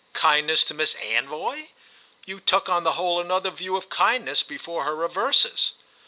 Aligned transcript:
"Kindness 0.13 0.63
to 0.63 0.73
Miss 0.73 0.95
Anvoy? 0.95 1.67
You 2.25 2.39
took, 2.39 2.67
on 2.67 2.83
the 2.83 2.93
whole, 2.93 3.21
another 3.21 3.51
view 3.51 3.77
of 3.77 3.89
kindness 3.89 4.41
before 4.41 4.83
her 4.83 4.95
reverses." 4.95 5.73